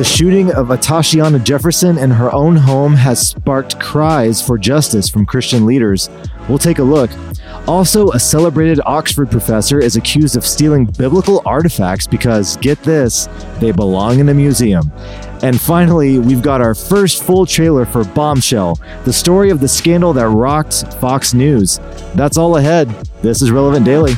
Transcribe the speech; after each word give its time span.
The 0.00 0.04
shooting 0.04 0.50
of 0.52 0.68
Atatiana 0.68 1.44
Jefferson 1.44 1.98
in 1.98 2.10
her 2.10 2.34
own 2.34 2.56
home 2.56 2.94
has 2.94 3.28
sparked 3.28 3.78
cries 3.78 4.40
for 4.40 4.56
justice 4.56 5.10
from 5.10 5.26
Christian 5.26 5.66
leaders. 5.66 6.08
We'll 6.48 6.56
take 6.56 6.78
a 6.78 6.82
look. 6.82 7.10
Also, 7.68 8.08
a 8.12 8.18
celebrated 8.18 8.80
Oxford 8.86 9.30
professor 9.30 9.78
is 9.78 9.96
accused 9.96 10.36
of 10.36 10.46
stealing 10.46 10.86
biblical 10.86 11.42
artifacts 11.44 12.06
because, 12.06 12.56
get 12.56 12.82
this, 12.82 13.28
they 13.58 13.72
belong 13.72 14.20
in 14.20 14.30
a 14.30 14.34
museum. 14.34 14.90
And 15.42 15.60
finally, 15.60 16.18
we've 16.18 16.40
got 16.40 16.62
our 16.62 16.74
first 16.74 17.22
full 17.22 17.44
trailer 17.44 17.84
for 17.84 18.02
Bombshell, 18.02 18.80
the 19.04 19.12
story 19.12 19.50
of 19.50 19.60
the 19.60 19.68
scandal 19.68 20.14
that 20.14 20.28
rocked 20.28 20.94
Fox 20.94 21.34
News. 21.34 21.78
That's 22.14 22.38
all 22.38 22.56
ahead. 22.56 22.88
This 23.20 23.42
is 23.42 23.50
Relevant 23.50 23.84
Daily. 23.84 24.14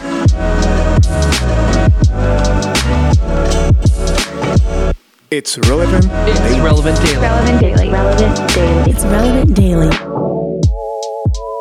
It's 5.33 5.57
relevant. 5.57 6.05
It's 6.29 6.59
relevant 6.59 6.99
daily. 6.99 7.17
Relevant 7.17 7.61
Daily. 7.63 7.89
Relevant 7.89 8.55
Daily. 8.55 8.91
It's 8.91 9.03
Relevant 9.03 9.57
Daily. 9.57 9.91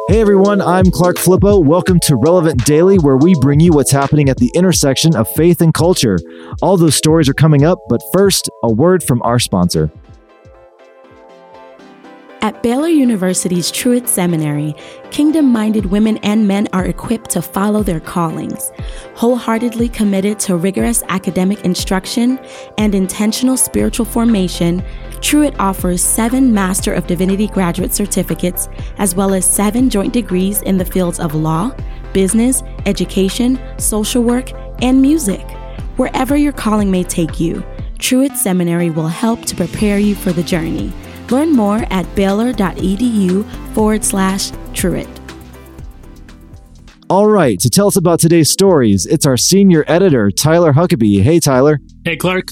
Hey 0.09 0.19
everyone, 0.19 0.59
I'm 0.59 0.91
Clark 0.91 1.15
Flippo. 1.15 1.63
Welcome 1.63 2.01
to 2.01 2.17
Relevant 2.17 2.65
Daily, 2.65 2.99
where 2.99 3.15
we 3.15 3.33
bring 3.39 3.61
you 3.61 3.71
what's 3.71 3.91
happening 3.91 4.27
at 4.27 4.35
the 4.35 4.51
intersection 4.55 5.15
of 5.15 5.25
faith 5.35 5.61
and 5.61 5.73
culture. 5.73 6.19
All 6.61 6.75
those 6.75 6.95
stories 6.95 7.29
are 7.29 7.33
coming 7.33 7.63
up, 7.63 7.79
but 7.87 8.01
first, 8.11 8.49
a 8.61 8.69
word 8.69 9.03
from 9.03 9.21
our 9.21 9.39
sponsor. 9.39 9.89
At 12.43 12.63
Baylor 12.63 12.87
University's 12.87 13.69
Truett 13.69 14.09
Seminary, 14.09 14.73
kingdom 15.11 15.45
minded 15.45 15.85
women 15.85 16.17
and 16.23 16.47
men 16.47 16.67
are 16.73 16.85
equipped 16.85 17.29
to 17.31 17.41
follow 17.41 17.83
their 17.83 17.99
callings. 17.99 18.71
Wholeheartedly 19.13 19.89
committed 19.89 20.39
to 20.39 20.55
rigorous 20.55 21.03
academic 21.07 21.63
instruction 21.63 22.39
and 22.79 22.95
intentional 22.95 23.57
spiritual 23.57 24.07
formation, 24.07 24.83
Truett 25.21 25.53
offers 25.59 26.03
seven 26.03 26.51
Master 26.51 26.91
of 26.95 27.05
Divinity 27.05 27.45
graduate 27.45 27.93
certificates, 27.93 28.67
as 28.97 29.13
well 29.13 29.35
as 29.35 29.45
seven 29.45 29.87
joint 29.87 30.11
degrees 30.11 30.63
in 30.63 30.79
the 30.79 30.85
fields 30.85 31.19
of 31.19 31.35
law, 31.35 31.71
business, 32.11 32.63
education, 32.87 33.59
social 33.77 34.23
work, 34.23 34.51
and 34.81 34.99
music. 34.99 35.47
Wherever 35.97 36.35
your 36.35 36.53
calling 36.53 36.89
may 36.89 37.03
take 37.03 37.39
you, 37.39 37.63
Truett 37.99 38.35
Seminary 38.35 38.89
will 38.89 39.07
help 39.07 39.45
to 39.45 39.55
prepare 39.55 39.99
you 39.99 40.15
for 40.15 40.31
the 40.31 40.41
journey. 40.41 40.91
Learn 41.31 41.51
more 41.53 41.85
at 41.89 42.13
baylor.edu 42.15 43.73
forward 43.73 44.03
slash 44.03 44.51
Truett. 44.73 45.07
All 47.09 47.27
right, 47.27 47.59
to 47.59 47.69
tell 47.69 47.87
us 47.87 47.97
about 47.97 48.19
today's 48.21 48.49
stories, 48.49 49.05
it's 49.05 49.25
our 49.25 49.35
senior 49.35 49.83
editor, 49.87 50.31
Tyler 50.31 50.71
Huckabee. 50.71 51.21
Hey, 51.21 51.41
Tyler. 51.41 51.81
Hey, 52.05 52.15
Clark. 52.15 52.49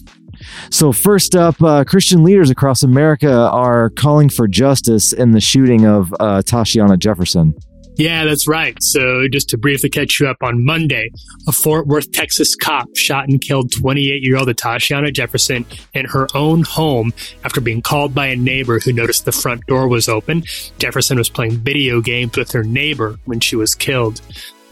So, 0.69 0.91
first 0.91 1.35
up, 1.35 1.61
uh, 1.61 1.83
Christian 1.85 2.23
leaders 2.23 2.49
across 2.49 2.83
America 2.83 3.31
are 3.31 3.89
calling 3.91 4.29
for 4.29 4.47
justice 4.47 5.13
in 5.13 5.31
the 5.31 5.41
shooting 5.41 5.85
of 5.85 6.13
uh, 6.19 6.41
Tashiana 6.45 6.97
Jefferson. 6.99 7.53
Yeah, 7.99 8.23
that's 8.23 8.47
right. 8.47 8.81
So, 8.81 9.27
just 9.27 9.49
to 9.49 9.57
briefly 9.57 9.89
catch 9.89 10.21
you 10.21 10.29
up, 10.29 10.37
on 10.41 10.63
Monday, 10.63 11.11
a 11.49 11.51
Fort 11.51 11.85
Worth, 11.85 12.13
Texas 12.13 12.55
cop 12.55 12.87
shot 12.95 13.27
and 13.27 13.41
killed 13.41 13.73
28 13.73 14.23
year 14.23 14.37
old 14.37 14.47
Tashiana 14.47 15.11
Jefferson 15.11 15.65
in 15.93 16.05
her 16.05 16.25
own 16.33 16.63
home 16.63 17.11
after 17.43 17.59
being 17.59 17.81
called 17.81 18.15
by 18.15 18.27
a 18.27 18.37
neighbor 18.37 18.79
who 18.79 18.93
noticed 18.93 19.25
the 19.25 19.33
front 19.33 19.65
door 19.65 19.89
was 19.89 20.07
open. 20.07 20.43
Jefferson 20.77 21.17
was 21.17 21.29
playing 21.29 21.57
video 21.57 21.99
games 21.99 22.37
with 22.37 22.53
her 22.53 22.63
neighbor 22.63 23.19
when 23.25 23.41
she 23.41 23.57
was 23.57 23.75
killed. 23.75 24.21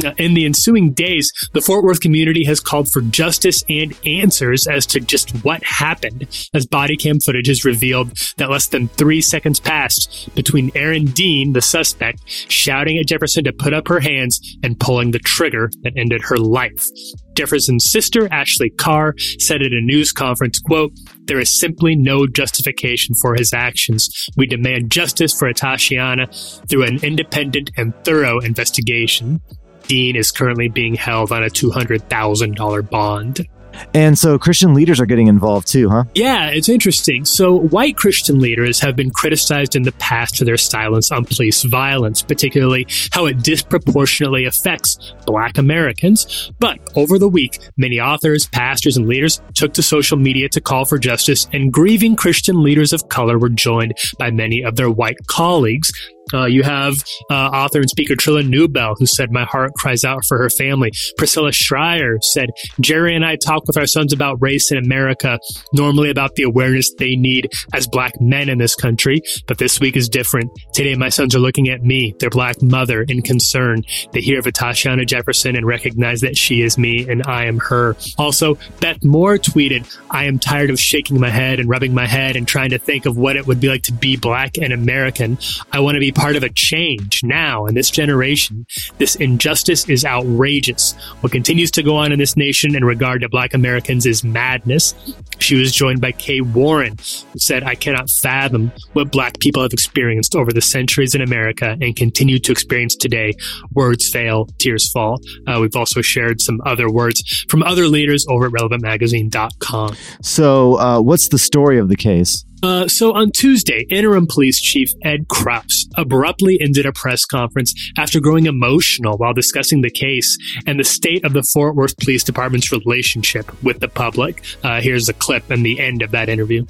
Uh, 0.03 0.11
in 0.17 0.33
the 0.33 0.45
ensuing 0.45 0.91
days, 0.91 1.31
the 1.53 1.61
Fort 1.61 1.83
Worth 1.83 2.01
community 2.01 2.43
has 2.45 2.59
called 2.59 2.91
for 2.91 3.01
justice 3.01 3.63
and 3.69 3.95
answers 4.05 4.67
as 4.67 4.85
to 4.87 4.99
just 4.99 5.31
what 5.43 5.63
happened, 5.63 6.27
as 6.53 6.65
body 6.65 6.95
cam 6.95 7.19
footage 7.19 7.47
has 7.47 7.65
revealed 7.65 8.11
that 8.37 8.49
less 8.49 8.67
than 8.67 8.87
three 8.89 9.21
seconds 9.21 9.59
passed 9.59 10.33
between 10.35 10.71
Aaron 10.75 11.05
Dean, 11.05 11.53
the 11.53 11.61
suspect, 11.61 12.21
shouting 12.27 12.97
at 12.97 13.07
Jefferson 13.07 13.43
to 13.45 13.53
put 13.53 13.73
up 13.73 13.87
her 13.87 13.99
hands 13.99 14.39
and 14.63 14.79
pulling 14.79 15.11
the 15.11 15.19
trigger 15.19 15.69
that 15.83 15.93
ended 15.97 16.21
her 16.23 16.37
life. 16.37 16.87
Jefferson's 17.35 17.89
sister, 17.91 18.27
Ashley 18.31 18.69
Carr, 18.69 19.13
said 19.39 19.61
at 19.61 19.71
a 19.71 19.81
news 19.81 20.11
conference, 20.11 20.59
quote, 20.59 20.91
there 21.25 21.39
is 21.39 21.59
simply 21.59 21.95
no 21.95 22.25
justification 22.25 23.13
for 23.21 23.35
his 23.35 23.53
actions. 23.53 24.27
We 24.35 24.47
demand 24.47 24.91
justice 24.91 25.37
for 25.37 25.51
Atatiana 25.51 26.67
through 26.69 26.83
an 26.83 26.99
independent 27.03 27.71
and 27.77 27.93
thorough 28.03 28.39
investigation. 28.39 29.41
Dean 29.87 30.15
is 30.15 30.31
currently 30.31 30.69
being 30.69 30.95
held 30.95 31.31
on 31.31 31.43
a 31.43 31.47
$200,000 31.47 32.89
bond. 32.89 33.47
And 33.93 34.17
so 34.17 34.37
Christian 34.39 34.73
leaders 34.73 34.99
are 34.99 35.05
getting 35.05 35.27
involved 35.27 35.67
too, 35.67 35.89
huh? 35.89 36.05
Yeah, 36.15 36.47
it's 36.47 36.69
interesting. 36.69 37.25
So, 37.25 37.55
white 37.55 37.97
Christian 37.97 38.39
leaders 38.39 38.79
have 38.79 38.95
been 38.95 39.11
criticized 39.11 39.75
in 39.75 39.83
the 39.83 39.91
past 39.93 40.37
for 40.37 40.45
their 40.45 40.57
silence 40.57 41.11
on 41.11 41.25
police 41.25 41.63
violence, 41.63 42.21
particularly 42.21 42.87
how 43.11 43.25
it 43.25 43.43
disproportionately 43.43 44.45
affects 44.45 45.13
black 45.25 45.57
Americans. 45.57 46.51
But 46.59 46.79
over 46.95 47.19
the 47.19 47.29
week, 47.29 47.59
many 47.77 47.99
authors, 47.99 48.47
pastors, 48.47 48.97
and 48.97 49.07
leaders 49.07 49.41
took 49.53 49.73
to 49.73 49.83
social 49.83 50.17
media 50.17 50.49
to 50.49 50.61
call 50.61 50.85
for 50.85 50.97
justice, 50.97 51.47
and 51.53 51.71
grieving 51.71 52.15
Christian 52.15 52.63
leaders 52.63 52.93
of 52.93 53.09
color 53.09 53.37
were 53.37 53.49
joined 53.49 53.93
by 54.17 54.31
many 54.31 54.63
of 54.63 54.75
their 54.75 54.89
white 54.89 55.17
colleagues 55.27 55.91
uh, 56.33 56.45
you 56.45 56.63
have 56.63 57.03
uh, 57.29 57.33
author 57.33 57.79
and 57.79 57.89
speaker 57.89 58.15
Trillia 58.15 58.47
Newbell, 58.47 58.95
who 58.97 59.05
said, 59.05 59.31
My 59.31 59.45
heart 59.45 59.73
cries 59.75 60.03
out 60.03 60.23
for 60.27 60.37
her 60.37 60.49
family. 60.49 60.91
Priscilla 61.17 61.51
Shirer 61.51 62.17
said, 62.21 62.49
Jerry 62.79 63.15
and 63.15 63.25
I 63.25 63.35
talk 63.35 63.67
with 63.67 63.77
our 63.77 63.87
sons 63.87 64.13
about 64.13 64.41
race 64.41 64.71
in 64.71 64.77
America, 64.77 65.39
normally 65.73 66.09
about 66.09 66.35
the 66.35 66.43
awareness 66.43 66.91
they 66.97 67.15
need 67.15 67.49
as 67.73 67.87
black 67.87 68.13
men 68.19 68.49
in 68.49 68.57
this 68.57 68.75
country. 68.75 69.21
But 69.47 69.57
this 69.57 69.79
week 69.79 69.95
is 69.95 70.09
different. 70.09 70.51
Today, 70.73 70.95
my 70.95 71.09
sons 71.09 71.35
are 71.35 71.39
looking 71.39 71.69
at 71.69 71.83
me, 71.83 72.15
their 72.19 72.29
black 72.29 72.61
mother, 72.61 73.03
in 73.03 73.21
concern. 73.21 73.83
They 74.13 74.21
hear 74.21 74.39
of 74.39 74.45
Tashiana 74.45 75.05
Jefferson 75.05 75.55
and 75.55 75.65
recognize 75.65 76.21
that 76.21 76.37
she 76.37 76.61
is 76.61 76.77
me 76.77 77.07
and 77.07 77.23
I 77.25 77.45
am 77.45 77.59
her. 77.59 77.95
Also, 78.17 78.57
Beth 78.79 79.03
Moore 79.03 79.37
tweeted, 79.37 79.87
I 80.11 80.25
am 80.25 80.39
tired 80.39 80.69
of 80.69 80.79
shaking 80.79 81.19
my 81.19 81.29
head 81.29 81.59
and 81.59 81.69
rubbing 81.69 81.93
my 81.93 82.05
head 82.05 82.35
and 82.35 82.47
trying 82.47 82.71
to 82.71 82.77
think 82.77 83.05
of 83.05 83.17
what 83.17 83.35
it 83.35 83.47
would 83.47 83.59
be 83.59 83.69
like 83.69 83.83
to 83.83 83.93
be 83.93 84.17
black 84.17 84.57
and 84.57 84.73
American. 84.73 85.37
I 85.71 85.79
want 85.79 85.95
to 85.95 85.99
be 85.99 86.11
part 86.17 86.35
of 86.35 86.43
a 86.43 86.49
change 86.49 87.23
now 87.23 87.65
in 87.67 87.75
this 87.75 87.89
generation. 87.91 88.65
This 88.97 89.15
injustice 89.15 89.87
is 89.87 90.03
outrageous. 90.03 90.93
What 91.21 91.31
continues 91.31 91.69
to 91.71 91.83
go 91.83 91.95
on 91.95 92.11
in 92.11 92.19
this 92.19 92.35
nation 92.35 92.75
in 92.75 92.83
regard 92.83 93.21
to 93.21 93.29
black 93.29 93.53
Americans 93.53 94.05
is 94.05 94.23
madness. 94.23 94.95
She 95.39 95.55
was 95.55 95.71
joined 95.71 96.01
by 96.01 96.11
Kay 96.11 96.41
Warren, 96.41 96.97
who 97.31 97.39
said, 97.39 97.63
I 97.63 97.75
cannot 97.75 98.09
fathom 98.09 98.71
what 98.93 99.11
black 99.11 99.39
people 99.39 99.61
have 99.61 99.73
experienced 99.73 100.35
over 100.35 100.51
the 100.51 100.61
centuries 100.61 101.13
in 101.13 101.21
America 101.21 101.77
and 101.79 101.95
continue 101.95 102.39
to 102.39 102.51
experience 102.51 102.95
today. 102.95 103.33
Words 103.73 104.09
fail, 104.09 104.47
tears 104.57 104.91
fall. 104.91 105.19
Uh, 105.45 105.59
we've 105.61 105.75
also 105.75 106.01
shared 106.01 106.41
some 106.41 106.59
other 106.65 106.89
words 106.91 107.45
from 107.47 107.61
other 107.61 107.87
leaders 107.87 108.25
over 108.27 108.47
at 108.47 108.51
relevantmagazine.com. 108.51 109.95
So, 110.23 110.79
uh, 110.79 111.01
what's 111.01 111.29
the 111.29 111.37
story 111.37 111.77
of 111.77 111.89
the 111.89 111.95
case? 111.95 112.43
Uh, 112.63 112.87
so 112.87 113.13
on 113.13 113.31
Tuesday, 113.31 113.85
interim 113.89 114.27
police 114.27 114.59
chief 114.59 114.89
Ed 115.03 115.27
Kraus 115.27 115.87
abruptly 115.95 116.59
ended 116.59 116.85
a 116.85 116.91
press 116.91 117.25
conference 117.25 117.73
after 117.97 118.19
growing 118.19 118.45
emotional 118.45 119.17
while 119.17 119.33
discussing 119.33 119.81
the 119.81 119.91
case 119.91 120.37
and 120.65 120.79
the 120.79 120.83
state 120.83 121.23
of 121.23 121.33
the 121.33 121.43
Fort 121.43 121.75
Worth 121.75 121.95
Police 121.97 122.23
Department's 122.23 122.71
relationship 122.71 123.51
with 123.63 123.79
the 123.79 123.87
public. 123.87 124.43
Uh, 124.63 124.81
here's 124.81 125.07
a 125.07 125.13
clip 125.13 125.49
and 125.49 125.65
the 125.65 125.79
end 125.79 126.01
of 126.01 126.11
that 126.11 126.29
interview. 126.29 126.65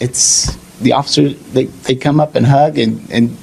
It's 0.00 0.54
the 0.78 0.92
officers, 0.92 1.38
they, 1.52 1.66
they 1.66 1.94
come 1.94 2.18
up 2.18 2.34
and 2.34 2.44
hug, 2.44 2.78
and, 2.78 3.08
and 3.10 3.36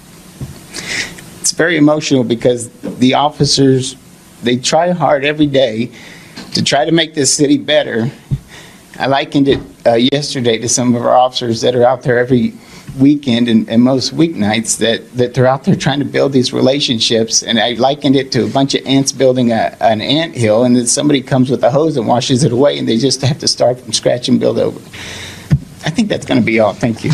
it's 1.39 1.51
very 1.51 1.77
emotional 1.77 2.23
because 2.25 2.69
the 2.81 3.13
officers, 3.13 3.95
they 4.43 4.57
try 4.57 4.91
hard 4.91 5.23
every 5.23 5.47
day 5.47 5.91
to 6.53 6.63
try 6.63 6.83
to 6.83 6.91
make 6.91 7.13
this 7.13 7.33
city 7.33 7.57
better. 7.57 8.11
I 8.99 9.05
likened 9.05 9.47
it 9.47 9.61
uh, 9.85 9.93
yesterday 9.93 10.57
to 10.57 10.67
some 10.67 10.93
of 10.93 11.01
our 11.01 11.15
officers 11.15 11.61
that 11.61 11.73
are 11.73 11.85
out 11.85 12.03
there 12.03 12.19
every 12.19 12.53
weekend 12.99 13.47
and, 13.47 13.69
and, 13.69 13.81
most 13.81 14.13
weeknights 14.13 14.77
that, 14.79 15.09
that 15.13 15.33
they're 15.33 15.47
out 15.47 15.63
there 15.63 15.75
trying 15.75 15.99
to 15.99 16.05
build 16.05 16.33
these 16.33 16.51
relationships. 16.51 17.41
And 17.41 17.59
I 17.59 17.73
likened 17.73 18.17
it 18.17 18.29
to 18.33 18.43
a 18.43 18.49
bunch 18.49 18.75
of 18.75 18.85
ants 18.85 19.13
building 19.13 19.53
a, 19.53 19.77
an 19.79 20.01
ant 20.01 20.35
hill, 20.35 20.65
and 20.65 20.75
then 20.75 20.85
somebody 20.85 21.21
comes 21.21 21.49
with 21.49 21.63
a 21.63 21.71
hose 21.71 21.95
and 21.95 22.07
washes 22.07 22.43
it 22.43 22.51
away, 22.51 22.77
and 22.77 22.89
they 22.89 22.97
just 22.97 23.21
have 23.21 23.39
to 23.39 23.47
start 23.47 23.79
from 23.79 23.93
scratch 23.93 24.27
and 24.27 24.37
build 24.37 24.59
over. 24.59 24.79
I 25.85 25.91
think 25.91 26.09
that's 26.09 26.25
going 26.25 26.41
to 26.41 26.45
be 26.45 26.59
all. 26.59 26.73
Thank 26.73 27.05
you. 27.05 27.11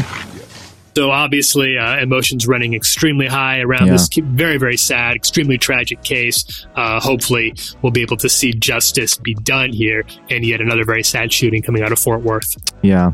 So 0.98 1.12
obviously, 1.12 1.78
uh, 1.78 1.98
emotions 2.00 2.48
running 2.48 2.74
extremely 2.74 3.28
high 3.28 3.60
around 3.60 3.88
Yeah. 3.88 3.94
this 3.94 4.08
very, 4.16 4.58
very 4.58 4.78
sad, 4.78 5.16
extremely 5.16 5.58
tragic 5.58 6.02
case. 6.04 6.66
Uh, 6.78 7.02
hopefully, 7.02 7.54
we'll 7.82 7.92
be 7.92 8.02
able 8.02 8.16
to 8.18 8.30
see 8.30 8.54
justice 8.54 9.18
be 9.18 9.34
done 9.44 9.74
here, 9.74 10.06
and 10.30 10.46
yet 10.46 10.62
another 10.62 10.86
very 10.86 11.04
sad 11.04 11.34
shooting 11.34 11.62
coming 11.62 11.84
out 11.84 11.92
of 11.92 12.00
Fort 12.00 12.22
Worth. 12.24 12.56
Yeah. 12.82 13.12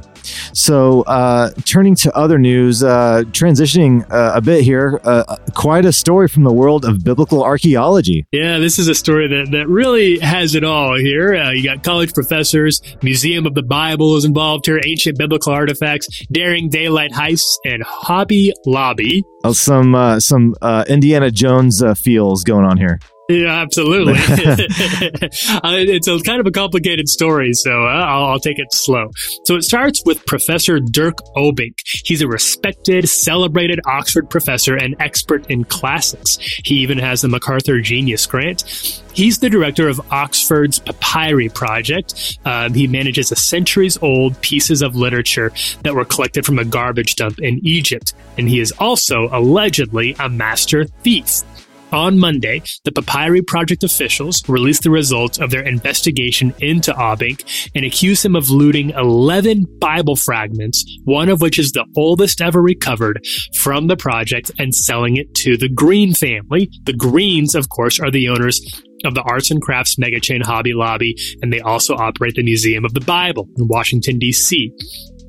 So, 0.54 1.01
uh, 1.04 1.50
turning 1.66 1.95
to 1.95 2.16
other 2.16 2.38
news, 2.38 2.83
uh, 2.83 3.24
transitioning 3.31 4.06
uh, 4.12 4.33
a 4.36 4.42
bit 4.42 4.63
here, 4.63 5.01
uh, 5.04 5.38
quite 5.56 5.86
a 5.86 5.92
story 5.92 6.28
from 6.28 6.44
the 6.44 6.54
world 6.54 6.86
of 6.86 7.04
biblical 7.04 7.44
archaeology. 7.44 8.28
Yeah, 8.31 8.60
this 8.60 8.78
is 8.78 8.88
a 8.89 8.95
story 8.95 9.28
that, 9.28 9.50
that 9.51 9.68
really 9.68 10.19
has 10.19 10.54
it 10.54 10.63
all 10.63 10.95
here. 11.00 11.33
Uh, 11.33 11.51
you 11.51 11.63
got 11.63 11.83
college 11.83 12.13
professors, 12.13 12.80
Museum 13.01 13.48
of 13.48 13.56
the 13.56 13.63
Bible 13.63 14.16
is 14.18 14.25
involved 14.25 14.68
here, 14.68 14.80
ancient 14.86 15.18
biblical 15.18 15.51
artifacts, 15.51 16.07
daring 16.31 16.69
daylight 16.69 17.12
heists, 17.13 17.57
and 17.71 17.83
Hobby 17.83 18.53
Lobby. 18.65 19.23
Uh, 19.44 19.53
some 19.53 19.95
uh, 19.95 20.19
some 20.19 20.53
uh, 20.62 20.83
Indiana 20.88 21.31
Jones 21.31 21.81
uh, 21.81 21.94
feels 21.94 22.44
going 22.44 22.65
on 22.65 22.77
here. 22.77 23.00
Yeah, 23.29 23.62
absolutely. 23.62 24.13
Uh, 25.63 25.75
it's 25.77 26.07
a 26.07 26.19
kind 26.21 26.39
of 26.39 26.47
a 26.47 26.51
complicated 26.51 27.07
story, 27.07 27.53
so 27.53 27.85
uh, 27.85 27.89
I'll, 27.89 28.25
I'll 28.25 28.39
take 28.39 28.57
it 28.57 28.73
slow. 28.73 29.09
So 29.45 29.56
it 29.56 29.63
starts 29.63 30.01
with 30.06 30.25
Professor 30.25 30.79
Dirk 30.79 31.18
Obbink. 31.35 31.73
He's 32.03 32.21
a 32.21 32.27
respected, 32.27 33.07
celebrated 33.07 33.79
Oxford 33.85 34.29
professor 34.29 34.75
and 34.75 34.95
expert 35.00 35.50
in 35.50 35.63
classics. 35.65 36.38
He 36.63 36.75
even 36.75 36.97
has 36.97 37.21
the 37.21 37.27
MacArthur 37.27 37.79
Genius 37.81 38.25
Grant. 38.25 38.63
He's 39.13 39.39
the 39.39 39.50
director 39.50 39.88
of 39.88 40.01
Oxford's 40.12 40.79
Papyri 40.79 41.50
Project. 41.50 42.39
Um, 42.45 42.73
he 42.73 42.88
manages 42.88 43.31
a 43.31 43.35
centuries 43.35 43.97
old 44.01 44.39
pieces 44.41 44.81
of 44.81 44.95
literature 44.95 45.51
that 45.83 45.94
were 45.94 46.06
collected 46.06 46.45
from 46.45 46.59
a 46.59 46.65
garbage 46.65 47.15
dump 47.15 47.39
in 47.39 47.59
Egypt. 47.65 48.13
And 48.38 48.47
he 48.50 48.59
is 48.59 48.71
also 48.79 49.29
allegedly 49.31 50.15
a 50.19 50.29
master 50.29 50.85
thief. 50.85 51.44
On 51.91 52.17
Monday, 52.17 52.61
the 52.85 52.91
Papyri 52.91 53.41
Project 53.41 53.83
officials 53.83 54.41
released 54.47 54.83
the 54.83 54.89
results 54.89 55.39
of 55.39 55.51
their 55.51 55.63
investigation 55.63 56.53
into 56.59 56.93
Obbink 56.93 57.69
and 57.75 57.83
accused 57.83 58.25
him 58.25 58.35
of 58.35 58.49
looting 58.49 58.91
11 58.91 59.65
Bible 59.79 60.15
fragments, 60.15 60.85
one 61.03 61.27
of 61.27 61.41
which 61.41 61.59
is 61.59 61.73
the 61.73 61.85
oldest 61.97 62.39
ever 62.39 62.61
recovered 62.61 63.21
from 63.59 63.88
the 63.88 63.97
project, 63.97 64.51
and 64.57 64.73
selling 64.73 65.17
it 65.17 65.33
to 65.35 65.57
the 65.57 65.67
Green 65.67 66.13
family. 66.13 66.69
The 66.85 66.93
Greens, 66.93 67.55
of 67.55 67.67
course, 67.67 67.99
are 67.99 68.11
the 68.11 68.29
owners 68.29 68.61
of 69.03 69.13
the 69.13 69.23
arts 69.23 69.51
and 69.51 69.61
crafts 69.61 69.97
mega 69.97 70.19
chain 70.19 70.41
Hobby 70.41 70.73
Lobby, 70.73 71.15
and 71.41 71.51
they 71.51 71.59
also 71.59 71.95
operate 71.95 72.35
the 72.35 72.44
Museum 72.44 72.85
of 72.85 72.94
the 72.94 73.01
Bible 73.01 73.47
in 73.57 73.67
Washington, 73.67 74.17
D.C. 74.17 74.71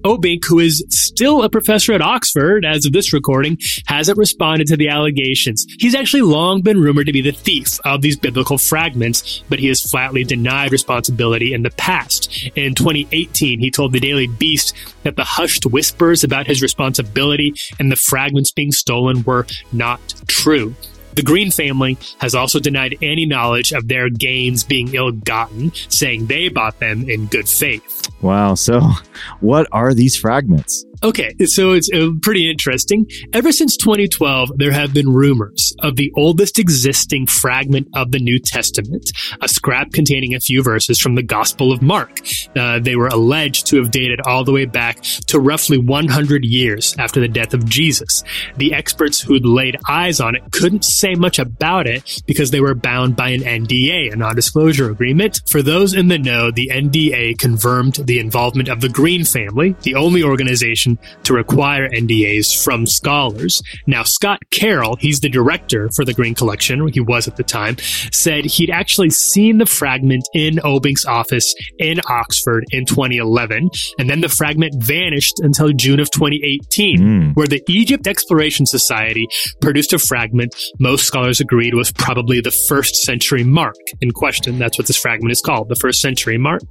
Obbink, 0.05 0.45
who 0.47 0.59
is 0.59 0.85
still 0.89 1.43
a 1.43 1.49
professor 1.49 1.93
at 1.93 2.03
Oxford 2.03 2.65
as 2.65 2.85
of 2.85 2.93
this 2.93 3.13
recording, 3.13 3.59
hasn't 3.87 4.19
responded 4.19 4.67
to 4.69 4.77
the 4.77 4.89
allegations. 4.89 5.67
He's 5.79 5.95
actually 5.95 6.23
long 6.23 6.63
been 6.63 6.81
rumored 6.81 7.07
to 7.07 7.13
be 7.13 7.21
the 7.21 7.31
thief 7.31 7.79
of 7.85 8.03
these 8.03 8.17
biblical 8.17 8.59
fragments, 8.59 9.43
but 9.49 9.59
he 9.59 9.69
has 9.69 9.83
flatly 9.83 10.25
denied 10.25 10.73
responsibility 10.73 11.55
in 11.55 11.63
the 11.63 11.71
past. 11.71 12.51
In 12.57 12.75
2018, 12.75 13.61
he 13.61 13.71
told 13.71 13.93
the 13.93 14.01
Daily 14.01 14.27
Beast 14.27 14.75
that 15.05 15.17
the 15.17 15.25
hushed 15.25 15.67
whispers 15.67 16.25
about 16.25 16.47
his 16.47 16.63
responsibility 16.63 17.55
and 17.79 17.91
the 17.91 17.97
fragments 17.97 18.51
being 18.51 18.73
stolen 18.73 19.23
were 19.23 19.47
not 19.73 20.01
true. 20.27 20.75
The 21.15 21.23
Green 21.23 21.51
family 21.51 21.99
has 22.21 22.35
also 22.35 22.59
denied 22.59 22.97
any 23.03 23.27
knowledge 23.27 23.73
of 23.73 23.89
their 23.89 24.09
gains 24.09 24.65
being 24.65 24.95
ill 24.95 25.13
gotten, 25.13 25.73
saying 25.89 26.27
they 26.27 26.49
bought 26.49 26.81
them 26.81 27.09
in 27.09 27.27
good 27.27 27.49
faith. 27.49 28.09
Wow. 28.23 28.55
So, 28.55 28.81
what 29.41 29.67
are 29.73 29.93
these 29.93 30.17
fragments? 30.17 30.87
Okay, 31.05 31.35
so 31.47 31.73
it's 31.73 31.91
uh, 31.93 32.11
pretty 32.23 32.49
interesting. 32.49 33.11
Ever 33.33 33.51
since 33.51 33.77
2012, 33.77 34.53
there 34.57 34.71
have 34.71 34.95
been 34.95 35.13
rumors 35.13 35.75
of 35.81 35.97
the 35.97 36.13
oldest 36.17 36.61
existing 36.61 37.27
fragment 37.27 37.89
of 37.97 38.13
the 38.13 38.21
New 38.21 38.39
Testament, 38.39 39.11
a 39.41 39.49
scrap 39.49 39.91
containing 39.91 40.33
a 40.33 40.39
few 40.39 40.63
verses 40.63 41.01
from 41.01 41.17
the 41.17 41.23
Gospel 41.25 41.73
of 41.73 41.83
Mark. 41.83 42.21
Uh, 42.55 42.79
they 42.79 42.95
were 42.95 43.09
alleged 43.09 43.67
to 43.67 43.79
have 43.79 43.91
dated 43.91 44.21
all 44.21 44.45
the 44.45 44.53
way 44.53 44.65
back 44.65 45.03
to 45.27 45.41
roughly 45.41 45.77
100 45.77 46.45
years 46.45 46.95
after 47.01 47.19
the 47.19 47.27
death 47.27 47.53
of 47.53 47.69
Jesus. 47.69 48.23
The 48.57 48.73
experts 48.73 49.21
who'd 49.21 49.45
laid 49.45 49.79
eyes 49.89 50.21
on 50.21 50.37
it 50.37 50.53
couldn't 50.53 50.85
say 50.85 51.17
much 51.17 51.41
about 51.41 51.89
it 51.89 52.23
because 52.27 52.53
they 52.53 52.61
were 52.61 52.77
bound 52.77 53.17
by 53.17 53.31
an 53.31 53.41
NDA, 53.41 54.13
a 54.13 54.17
non-disclosure 54.17 54.89
agreement. 54.89 55.41
For 55.49 55.63
those 55.63 55.95
in 55.95 56.07
the 56.07 56.19
know, 56.19 56.53
the 56.53 56.71
NDA 56.73 57.39
confirmed 57.39 57.95
the 57.95 58.21
involvement 58.21 58.69
of 58.69 58.81
the 58.81 58.89
Green 58.89 59.25
family, 59.25 59.75
the 59.83 59.97
only 59.97 60.23
organization 60.23 60.92
to 61.25 61.35
require 61.35 61.89
NDAs 61.89 62.63
from 62.65 62.87
scholars. 62.87 63.63
Now, 63.87 64.03
Scott 64.03 64.41
Carroll, 64.51 64.97
he's 64.97 65.21
the 65.21 65.29
director 65.29 65.91
for 65.95 66.05
the 66.05 66.15
Green 66.15 66.35
Collection, 66.35 66.87
he 66.89 67.01
was 67.01 67.29
at 67.29 67.37
the 67.37 67.43
time, 67.43 67.77
said 68.13 68.45
he'd 68.45 68.71
actually 68.71 69.11
seen 69.11 69.59
the 69.59 69.67
fragment 69.67 70.25
in 70.35 70.57
Obbink's 70.57 71.05
office 71.05 71.55
in 71.79 72.01
Oxford 72.09 72.65
in 72.71 72.85
2011, 72.87 73.71
and 73.99 74.11
then 74.11 74.21
the 74.21 74.29
fragment 74.29 74.75
vanished 74.83 75.41
until 75.41 75.73
June 75.73 76.01
of 76.01 76.11
2018, 76.11 76.99
Mm. 77.03 77.35
where 77.35 77.47
the 77.47 77.63
Egypt 77.69 78.07
Exploration 78.07 78.67
Society 78.67 79.27
produced 79.61 79.93
a 79.93 79.99
fragment 79.99 80.55
most 80.79 81.05
scholars 81.05 81.41
agreed 81.41 81.75
was 81.75 81.93
probably 81.93 82.41
the 82.41 82.55
first 82.69 82.97
century 82.97 83.45
mark 83.45 83.75
in 84.01 84.11
question. 84.11 84.59
That's 84.59 84.79
what 84.79 84.87
this 84.87 84.97
fragment 84.99 85.33
is 85.33 85.41
called, 85.41 85.69
the 85.69 85.77
first 85.77 86.01
century 86.01 86.39
mark. 86.39 86.63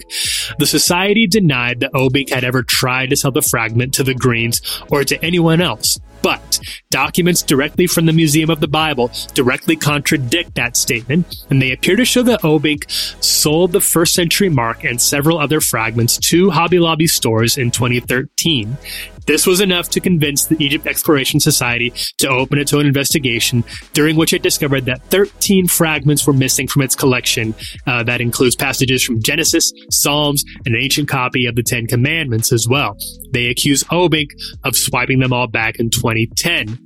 The 0.60 0.66
society 0.66 1.28
denied 1.28 1.80
that 1.82 1.94
Obbink 1.94 2.30
had 2.30 2.44
ever 2.44 2.64
tried 2.64 3.10
to 3.10 3.16
sell 3.16 3.32
the 3.32 3.42
fragment 3.42 3.94
to 3.96 4.04
the 4.04 4.11
Greens 4.20 4.62
or 4.90 5.04
to 5.04 5.24
anyone 5.24 5.62
else. 5.62 6.00
But 6.22 6.60
documents 6.92 7.42
directly 7.42 7.88
from 7.88 8.06
the 8.06 8.14
Museum 8.14 8.50
of 8.50 8.60
the 8.60 8.68
Bible 8.68 9.12
directly 9.34 9.76
contradict 9.76 10.56
that 10.56 10.78
statement, 10.78 11.36
and 11.50 11.62
they 11.62 11.72
appear 11.72 11.96
to 11.96 12.06
show 12.06 12.22
that 12.24 12.42
Obbink 12.42 12.90
sold 13.24 13.72
the 13.72 13.82
first 13.82 14.14
century 14.14 14.50
mark 14.50 14.84
and 14.84 15.02
several 15.02 15.40
other 15.40 15.60
fragments 15.62 16.18
to 16.30 16.52
Hobby 16.52 16.80
Lobby 16.80 17.08
stores 17.08 17.58
in 17.58 17.72
2013. 17.72 18.78
This 19.26 19.46
was 19.46 19.62
enough 19.62 19.90
to 19.90 20.00
convince 20.00 20.46
the 20.46 20.62
Egypt 20.64 20.88
Exploration 20.88 21.40
Society 21.40 21.94
to 22.18 22.30
open 22.30 22.58
its 22.58 22.74
own 22.74 22.86
investigation, 22.86 23.64
during 23.94 24.16
which 24.16 24.34
it 24.34 24.42
discovered 24.42 24.86
that 24.86 25.04
13 25.06 25.68
fragments 25.68 26.26
were 26.26 26.34
missing 26.34 26.68
from 26.68 26.82
its 26.82 26.96
collection. 26.96 27.54
Uh, 27.86 28.04
that 28.04 28.22
includes 28.22 28.56
passages 28.56 29.04
from 29.04 29.22
Genesis, 29.22 29.72
Psalms, 29.90 30.44
and 30.66 30.76
an 30.76 30.82
ancient 30.82 31.08
copy 31.08 31.46
of 31.46 31.56
the 31.56 31.64
Ten 31.64 31.88
Commandments 31.88 32.52
as 32.52 32.68
well. 32.68 32.98
They 33.32 33.48
accuse 33.48 33.84
Obbink 33.86 34.32
of 34.64 34.76
swiping 34.76 35.20
them 35.20 35.34
all 35.34 35.48
back 35.48 35.80
in 35.80 35.90
2010. 35.90 36.80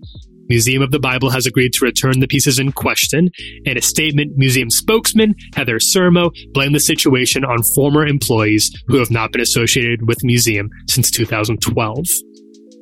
Museum 0.48 0.82
of 0.82 0.92
the 0.92 1.00
Bible 1.00 1.30
has 1.30 1.46
agreed 1.46 1.74
to 1.74 1.86
return 1.86 2.20
the 2.20 2.28
pieces 2.28 2.60
in 2.60 2.72
question. 2.72 3.30
In 3.66 3.78
a 3.78 3.82
statement, 3.82 4.34
museum 4.38 4.70
spokesman 4.70 5.36
Heather 5.56 5.80
Sermo 5.80 6.32
blamed 6.54 6.76
the 6.76 6.80
situation 6.80 7.44
on 7.44 7.64
former 7.74 8.06
employees 8.06 8.72
who 8.88 8.98
have 8.98 9.12
not 9.12 9.32
been 9.32 9.42
associated 9.42 10.08
with 10.08 10.20
the 10.20 10.28
museum 10.28 10.70
since 10.90 11.10
2012. 11.12 12.06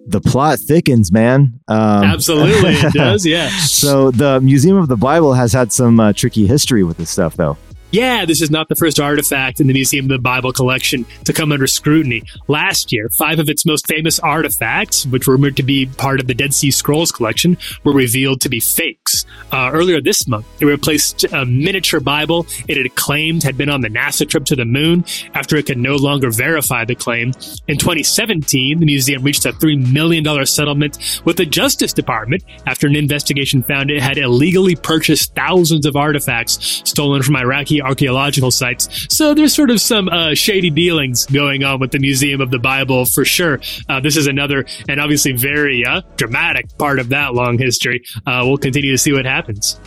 The 0.06 0.20
plot 0.20 0.60
thickens, 0.60 1.14
man. 1.14 1.60
Um, 1.70 2.04
Absolutely, 2.04 2.74
it 2.74 2.94
does. 2.94 3.26
Yeah. 3.26 3.50
So, 3.50 4.12
the 4.12 4.42
Museum 4.42 4.76
of 4.76 4.90
the 4.90 4.98
Bible 4.98 5.34
has 5.34 5.54
had 5.54 5.72
some 5.72 5.98
uh, 6.00 6.12
tricky 6.12 6.46
history 6.46 6.84
with 6.84 6.98
this 6.98 7.10
stuff, 7.10 7.38
though. 7.38 7.58
Yeah, 7.94 8.26
this 8.26 8.42
is 8.42 8.50
not 8.50 8.70
the 8.70 8.76
first 8.76 9.00
artifact 9.00 9.60
in 9.60 9.68
the 9.68 9.74
Museum 9.74 10.06
of 10.06 10.10
the 10.10 10.18
Bible 10.18 10.52
collection 10.52 11.06
to 11.26 11.32
come 11.32 11.52
under 11.52 11.68
scrutiny. 11.68 12.24
Last 12.48 12.92
year, 12.92 13.08
five 13.20 13.38
of 13.38 13.50
its 13.50 13.68
most 13.68 13.86
famous 13.86 14.18
artifacts, 14.18 15.06
which 15.06 15.28
were 15.28 15.36
rumored 15.36 15.58
to 15.58 15.64
be 15.64 15.86
part 15.86 16.20
of 16.20 16.26
the 16.26 16.34
Dead 16.34 16.56
Sea 16.56 16.72
Scrolls 16.72 17.12
collection, 17.12 17.56
were 17.84 17.94
revealed 17.94 18.42
to 18.42 18.50
be 18.50 18.60
fakes. 18.60 19.28
Uh, 19.52 19.70
earlier 19.72 20.02
this 20.02 20.28
month, 20.28 20.48
they 20.58 20.66
replaced 20.66 21.24
a 21.26 21.46
miniature 21.46 22.00
Bible 22.00 22.48
it 22.68 22.78
had 22.78 22.96
claimed 22.96 23.44
had 23.44 23.58
been 23.58 23.70
on 23.70 23.82
the 23.82 23.90
NASA 23.90 24.28
trip 24.28 24.46
to 24.46 24.56
the 24.56 24.66
moon 24.66 25.06
after 25.36 25.56
it 25.56 25.68
could 25.68 25.78
no 25.78 25.96
longer 25.96 26.32
verify 26.32 26.86
the 26.86 26.96
claim. 26.96 27.32
In 27.68 27.78
2017, 27.78 28.80
the 28.80 28.88
museum 28.88 29.22
reached 29.22 29.46
a 29.46 29.52
$3 29.52 29.94
million 29.94 30.24
settlement 30.48 31.22
with 31.26 31.38
the 31.38 31.46
Justice 31.46 31.94
Department 31.94 32.44
after 32.66 32.88
an 32.88 32.96
investigation 32.96 33.62
found 33.62 33.92
it 33.92 34.02
had 34.02 34.18
illegally 34.18 34.76
purchased 34.76 35.36
thousands 35.36 35.86
of 35.86 35.96
artifacts 35.96 36.82
stolen 36.90 37.22
from 37.22 37.36
Iraqi 37.36 37.83
archaeological 37.84 38.52
sites. 38.52 39.08
So 39.16 39.34
there's 39.34 39.54
sort 39.54 39.70
of 39.70 39.82
some 39.82 40.10
uh, 40.10 40.34
shady 40.34 40.70
dealings 40.70 41.26
going 41.26 41.64
on 41.64 41.80
with 41.80 41.92
the 41.92 42.00
Museum 42.00 42.42
of 42.42 42.52
the 42.52 42.60
Bible 42.60 43.06
for 43.06 43.26
sure. 43.26 43.60
Uh, 43.90 44.00
this 44.00 44.18
is 44.18 44.28
another 44.28 44.66
and 44.88 45.00
obviously 45.00 45.34
very 45.34 45.84
uh, 45.86 46.02
dramatic 46.18 46.78
part 46.78 47.00
of 47.00 47.10
that 47.10 47.34
long 47.34 47.58
history. 47.58 48.04
Uh, 48.26 48.42
we'll 48.44 48.58
continue 48.58 48.92
to 48.92 48.98
see 48.98 49.14
what 49.14 49.26
happens. 49.26 49.80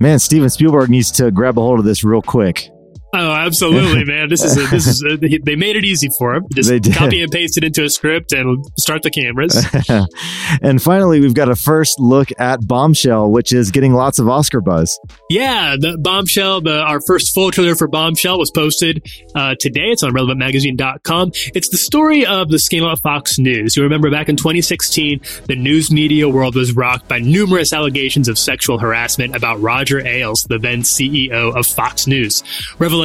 Man, 0.00 0.18
Steven 0.18 0.50
Spielberg 0.50 0.90
needs 0.90 1.10
to 1.12 1.30
grab 1.30 1.58
a 1.58 1.60
hold 1.60 1.78
of 1.78 1.84
this 1.84 2.04
real 2.04 2.22
quick. 2.22 2.70
Oh, 3.18 3.32
absolutely, 3.32 4.04
man! 4.04 4.28
This 4.28 4.44
is 4.44 4.56
a, 4.56 4.66
this 4.70 4.86
is 4.86 5.02
a, 5.02 5.16
they 5.16 5.56
made 5.56 5.76
it 5.76 5.84
easy 5.84 6.08
for 6.18 6.34
him. 6.34 6.44
Just 6.52 6.68
They 6.68 6.78
did. 6.78 6.94
copy 6.94 7.22
and 7.22 7.32
paste 7.32 7.56
it 7.56 7.64
into 7.64 7.82
a 7.82 7.88
script 7.88 8.32
and 8.32 8.64
start 8.78 9.02
the 9.02 9.10
cameras. 9.10 9.56
and 10.62 10.82
finally, 10.82 11.20
we've 11.20 11.34
got 11.34 11.48
a 11.48 11.56
first 11.56 11.98
look 11.98 12.28
at 12.38 12.66
Bombshell, 12.66 13.30
which 13.30 13.52
is 13.52 13.70
getting 13.70 13.94
lots 13.94 14.18
of 14.18 14.28
Oscar 14.28 14.60
buzz. 14.60 14.98
Yeah, 15.30 15.76
the 15.78 15.96
Bombshell, 15.98 16.60
the, 16.60 16.80
our 16.80 17.00
first 17.06 17.34
full 17.34 17.50
trailer 17.50 17.74
for 17.74 17.88
Bombshell 17.88 18.38
was 18.38 18.50
posted 18.50 19.02
uh, 19.34 19.54
today. 19.58 19.86
It's 19.92 20.02
on 20.02 20.12
relevantmagazine.com. 20.12 21.32
It's 21.54 21.68
the 21.70 21.78
story 21.78 22.26
of 22.26 22.50
the 22.50 22.58
scandal 22.58 22.90
at 22.90 23.00
Fox 23.00 23.38
News. 23.38 23.76
You 23.76 23.82
remember 23.82 24.10
back 24.10 24.28
in 24.28 24.36
2016, 24.36 25.20
the 25.46 25.56
news 25.56 25.90
media 25.90 26.28
world 26.28 26.54
was 26.54 26.74
rocked 26.74 27.08
by 27.08 27.18
numerous 27.18 27.72
allegations 27.72 28.28
of 28.28 28.38
sexual 28.38 28.78
harassment 28.78 29.34
about 29.34 29.60
Roger 29.60 30.06
Ailes, 30.06 30.46
the 30.48 30.58
then 30.58 30.82
CEO 30.82 31.56
of 31.56 31.66
Fox 31.66 32.06
News. 32.06 32.42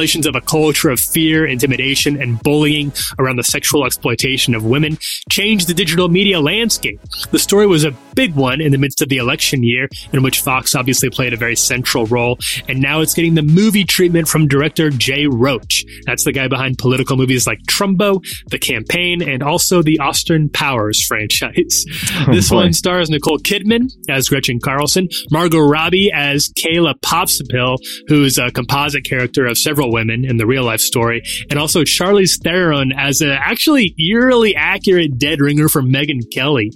Of 0.02 0.34
a 0.34 0.40
culture 0.40 0.90
of 0.90 0.98
fear, 0.98 1.46
intimidation, 1.46 2.20
and 2.20 2.42
bullying 2.42 2.92
around 3.20 3.36
the 3.36 3.44
sexual 3.44 3.86
exploitation 3.86 4.52
of 4.52 4.64
women 4.64 4.98
changed 5.30 5.68
the 5.68 5.74
digital 5.74 6.08
media 6.08 6.40
landscape. 6.40 7.00
The 7.30 7.38
story 7.38 7.68
was 7.68 7.84
a 7.84 7.92
big 8.16 8.34
one 8.34 8.60
in 8.60 8.72
the 8.72 8.78
midst 8.78 9.00
of 9.00 9.08
the 9.10 9.18
election 9.18 9.62
year, 9.62 9.88
in 10.12 10.24
which 10.24 10.40
Fox 10.40 10.74
obviously 10.74 11.08
played 11.08 11.32
a 11.32 11.36
very 11.36 11.54
central 11.54 12.04
role, 12.06 12.36
and 12.68 12.80
now 12.80 13.00
it's 13.00 13.14
getting 13.14 13.34
the 13.34 13.42
movie 13.42 13.84
treatment 13.84 14.26
from 14.26 14.48
director 14.48 14.90
Jay 14.90 15.26
Roach. 15.26 15.84
That's 16.04 16.24
the 16.24 16.32
guy 16.32 16.48
behind 16.48 16.78
political 16.78 17.16
movies 17.16 17.46
like 17.46 17.60
Trumbo, 17.70 18.20
The 18.48 18.58
Campaign, 18.58 19.22
and 19.22 19.40
also 19.40 19.82
the 19.82 20.00
Austin 20.00 20.48
Powers 20.48 21.00
franchise. 21.06 21.84
Oh, 22.22 22.34
this 22.34 22.50
boy. 22.50 22.56
one 22.56 22.72
stars 22.72 23.08
Nicole 23.08 23.38
Kidman 23.38 23.90
as 24.08 24.28
Gretchen 24.28 24.60
Carlson, 24.60 25.08
Margot 25.30 25.58
Robbie 25.60 26.10
as 26.12 26.48
Kayla 26.50 26.94
Pospisil, 27.00 27.78
who's 28.06 28.38
a 28.38 28.50
composite 28.50 29.04
character 29.04 29.46
of 29.46 29.56
several 29.56 29.91
women 29.92 30.24
in 30.24 30.38
the 30.38 30.46
real 30.46 30.64
life 30.64 30.80
story, 30.80 31.22
and 31.50 31.58
also 31.58 31.82
Charlize 31.82 32.42
Theron 32.42 32.92
as 32.92 33.20
an 33.20 33.30
actually 33.30 33.94
eerily 33.98 34.56
accurate 34.56 35.18
dead 35.18 35.40
ringer 35.40 35.68
for 35.68 35.82
Megyn 35.82 36.22
Kelly. 36.32 36.70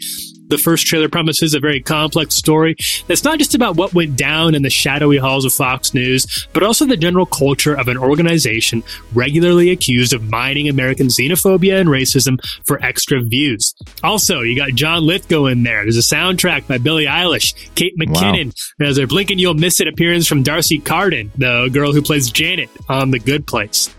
The 0.48 0.58
first 0.58 0.86
trailer 0.86 1.08
promises 1.08 1.54
a 1.54 1.60
very 1.60 1.80
complex 1.80 2.34
story 2.34 2.76
that's 3.06 3.24
not 3.24 3.38
just 3.38 3.54
about 3.54 3.76
what 3.76 3.94
went 3.94 4.16
down 4.16 4.54
in 4.54 4.62
the 4.62 4.70
shadowy 4.70 5.18
halls 5.18 5.44
of 5.44 5.52
Fox 5.52 5.92
News, 5.92 6.46
but 6.52 6.62
also 6.62 6.84
the 6.84 6.96
general 6.96 7.26
culture 7.26 7.74
of 7.74 7.88
an 7.88 7.96
organization 7.96 8.82
regularly 9.14 9.70
accused 9.70 10.12
of 10.12 10.22
mining 10.30 10.68
American 10.68 11.08
xenophobia 11.08 11.80
and 11.80 11.88
racism 11.88 12.38
for 12.64 12.82
extra 12.84 13.20
views. 13.22 13.74
Also, 14.02 14.40
you 14.40 14.56
got 14.56 14.70
John 14.70 15.04
Lithgow 15.04 15.46
in 15.46 15.62
there. 15.62 15.82
There's 15.82 15.96
a 15.96 16.14
soundtrack 16.14 16.68
by 16.68 16.78
Billie 16.78 17.06
Eilish, 17.06 17.54
Kate 17.74 17.96
McKinnon. 17.98 18.54
There's 18.78 18.98
a 18.98 19.06
Blink 19.06 19.30
and 19.30 19.40
You'll 19.40 19.54
Miss 19.54 19.80
It 19.80 19.88
appearance 19.88 20.26
from 20.26 20.42
D'Arcy 20.42 20.78
Carden, 20.78 21.32
the 21.36 21.68
girl 21.72 21.92
who 21.92 22.02
plays 22.02 22.30
Janet 22.30 22.70
on 22.88 23.10
The 23.10 23.18
Good 23.18 23.46
Place. 23.46 23.90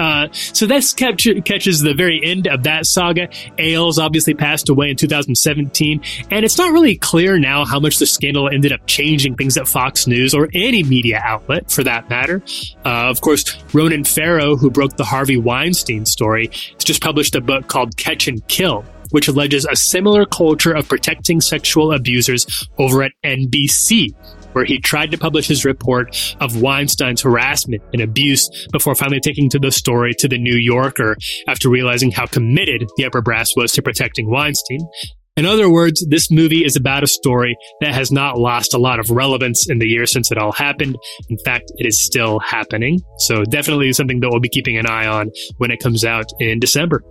Uh, 0.00 0.28
so 0.32 0.66
this 0.66 0.94
capture, 0.94 1.38
catches 1.42 1.80
the 1.80 1.92
very 1.92 2.22
end 2.24 2.46
of 2.46 2.62
that 2.62 2.86
saga. 2.86 3.28
Ailes 3.58 3.98
obviously 3.98 4.32
passed 4.32 4.70
away 4.70 4.88
in 4.88 4.96
2017, 4.96 6.00
and 6.30 6.44
it's 6.44 6.56
not 6.56 6.72
really 6.72 6.96
clear 6.96 7.38
now 7.38 7.66
how 7.66 7.78
much 7.78 7.98
the 7.98 8.06
scandal 8.06 8.48
ended 8.48 8.72
up 8.72 8.80
changing 8.86 9.36
things 9.36 9.58
at 9.58 9.68
Fox 9.68 10.06
News 10.06 10.32
or 10.32 10.48
any 10.54 10.82
media 10.82 11.20
outlet 11.22 11.70
for 11.70 11.84
that 11.84 12.08
matter. 12.08 12.42
Uh, 12.82 13.10
of 13.10 13.20
course, 13.20 13.44
Ronan 13.74 14.04
Farrow, 14.04 14.56
who 14.56 14.70
broke 14.70 14.96
the 14.96 15.04
Harvey 15.04 15.36
Weinstein 15.36 16.06
story, 16.06 16.46
has 16.46 16.84
just 16.84 17.02
published 17.02 17.34
a 17.34 17.42
book 17.42 17.66
called 17.68 17.94
Catch 17.98 18.26
and 18.26 18.46
Kill. 18.48 18.84
Which 19.10 19.26
alleges 19.26 19.66
a 19.66 19.74
similar 19.74 20.24
culture 20.24 20.72
of 20.72 20.88
protecting 20.88 21.40
sexual 21.40 21.92
abusers 21.92 22.68
over 22.78 23.02
at 23.02 23.10
NBC, 23.24 24.14
where 24.52 24.64
he 24.64 24.80
tried 24.80 25.10
to 25.10 25.18
publish 25.18 25.46
his 25.46 25.64
report 25.64 26.16
of 26.40 26.60
Weinstein's 26.60 27.22
harassment 27.22 27.82
and 27.92 28.02
abuse 28.02 28.48
before 28.72 28.94
finally 28.94 29.20
taking 29.20 29.48
to 29.50 29.58
the 29.58 29.70
story 29.70 30.14
to 30.18 30.28
the 30.28 30.38
New 30.38 30.56
Yorker 30.56 31.16
after 31.48 31.68
realizing 31.68 32.10
how 32.10 32.26
committed 32.26 32.88
the 32.96 33.04
upper 33.04 33.22
brass 33.22 33.50
was 33.56 33.72
to 33.72 33.82
protecting 33.82 34.30
Weinstein. 34.30 34.80
In 35.36 35.46
other 35.46 35.70
words, 35.70 36.04
this 36.10 36.30
movie 36.30 36.64
is 36.64 36.76
about 36.76 37.02
a 37.02 37.06
story 37.06 37.56
that 37.80 37.94
has 37.94 38.12
not 38.12 38.36
lost 38.36 38.74
a 38.74 38.78
lot 38.78 38.98
of 38.98 39.10
relevance 39.10 39.70
in 39.70 39.78
the 39.78 39.86
years 39.86 40.12
since 40.12 40.30
it 40.30 40.36
all 40.36 40.52
happened. 40.52 40.96
In 41.28 41.38
fact, 41.44 41.72
it 41.76 41.86
is 41.86 42.04
still 42.04 42.40
happening. 42.40 43.00
So 43.18 43.44
definitely 43.44 43.92
something 43.92 44.20
that 44.20 44.28
we'll 44.30 44.40
be 44.40 44.50
keeping 44.50 44.76
an 44.76 44.86
eye 44.86 45.06
on 45.06 45.30
when 45.56 45.70
it 45.70 45.80
comes 45.80 46.04
out 46.04 46.26
in 46.40 46.58
December. 46.58 47.02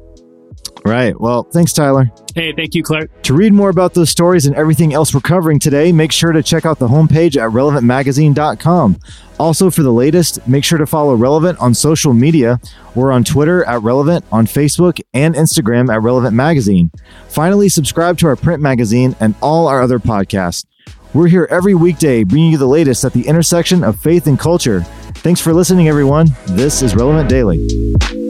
Right. 0.85 1.19
Well, 1.19 1.43
thanks, 1.43 1.73
Tyler. 1.73 2.09
Hey, 2.35 2.53
thank 2.53 2.73
you, 2.73 2.83
Clark. 2.83 3.23
To 3.23 3.33
read 3.33 3.53
more 3.53 3.69
about 3.69 3.93
those 3.93 4.09
stories 4.09 4.45
and 4.45 4.55
everything 4.55 4.93
else 4.93 5.13
we're 5.13 5.19
covering 5.19 5.59
today, 5.59 5.91
make 5.91 6.11
sure 6.11 6.31
to 6.31 6.41
check 6.41 6.65
out 6.65 6.79
the 6.79 6.87
homepage 6.87 7.35
at 7.35 7.51
relevantmagazine.com. 7.51 8.97
Also, 9.39 9.69
for 9.69 9.83
the 9.83 9.91
latest, 9.91 10.45
make 10.47 10.63
sure 10.63 10.77
to 10.77 10.85
follow 10.85 11.15
Relevant 11.15 11.59
on 11.59 11.73
social 11.73 12.13
media. 12.13 12.59
We're 12.95 13.11
on 13.11 13.23
Twitter 13.23 13.63
at 13.65 13.81
Relevant, 13.81 14.25
on 14.31 14.45
Facebook 14.45 14.99
and 15.13 15.35
Instagram 15.35 15.93
at 15.93 16.01
Relevant 16.01 16.35
Magazine. 16.35 16.91
Finally, 17.27 17.69
subscribe 17.69 18.17
to 18.19 18.27
our 18.27 18.35
print 18.35 18.61
magazine 18.61 19.15
and 19.19 19.35
all 19.41 19.67
our 19.67 19.81
other 19.81 19.99
podcasts. 19.99 20.65
We're 21.13 21.27
here 21.27 21.47
every 21.49 21.73
weekday 21.73 22.23
bringing 22.23 22.51
you 22.51 22.57
the 22.57 22.67
latest 22.67 23.03
at 23.03 23.13
the 23.13 23.27
intersection 23.27 23.83
of 23.83 23.99
faith 23.99 24.27
and 24.27 24.37
culture. 24.37 24.81
Thanks 25.15 25.41
for 25.41 25.53
listening, 25.53 25.87
everyone. 25.87 26.27
This 26.47 26.81
is 26.81 26.95
Relevant 26.95 27.29
Daily. 27.29 28.28